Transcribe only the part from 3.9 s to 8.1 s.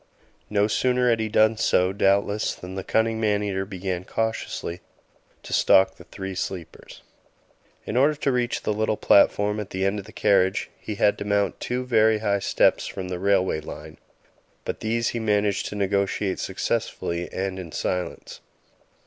cautiously to stalk the three sleepers. In